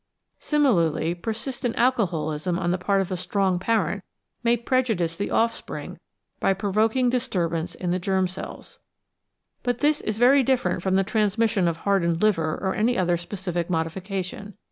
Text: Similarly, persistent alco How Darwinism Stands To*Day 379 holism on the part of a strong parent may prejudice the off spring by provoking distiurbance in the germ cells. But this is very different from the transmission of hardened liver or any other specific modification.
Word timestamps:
Similarly, 0.39 1.13
persistent 1.13 1.75
alco 1.75 2.09
How 2.09 2.17
Darwinism 2.17 2.55
Stands 2.55 2.55
To*Day 2.55 2.55
379 2.55 2.57
holism 2.57 2.63
on 2.63 2.71
the 2.71 2.85
part 2.85 3.01
of 3.01 3.11
a 3.11 3.17
strong 3.17 3.59
parent 3.59 4.03
may 4.41 4.57
prejudice 4.57 5.15
the 5.15 5.29
off 5.29 5.53
spring 5.53 5.99
by 6.39 6.53
provoking 6.55 7.11
distiurbance 7.11 7.75
in 7.75 7.91
the 7.91 7.99
germ 7.99 8.27
cells. 8.27 8.79
But 9.61 9.77
this 9.77 10.01
is 10.01 10.17
very 10.17 10.41
different 10.41 10.81
from 10.81 10.95
the 10.95 11.03
transmission 11.03 11.67
of 11.67 11.77
hardened 11.77 12.23
liver 12.23 12.57
or 12.63 12.73
any 12.73 12.97
other 12.97 13.15
specific 13.15 13.69
modification. 13.69 14.55